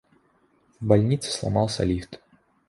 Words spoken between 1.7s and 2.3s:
лифт.